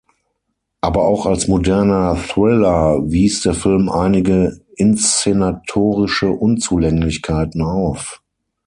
Aber 0.81 1.05
auch 1.05 1.27
als 1.27 1.47
moderner 1.47 2.15
Thriller 2.27 3.11
wies 3.11 3.41
der 3.41 3.53
Film 3.53 3.87
einige 3.87 4.59
inszenatorische 4.75 6.31
Unzulänglichkeiten 6.31 7.61
auf. 7.61 8.19